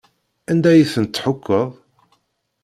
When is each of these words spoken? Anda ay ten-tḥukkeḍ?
Anda 0.51 0.69
ay 0.71 0.83
ten-tḥukkeḍ? 0.93 1.69